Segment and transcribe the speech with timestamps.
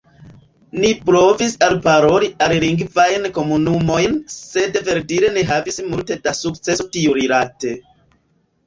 [0.83, 7.79] Ni provis alparoli alilingvajn komunumojn, sed verdire ne havis multe da sukceso tiurilate.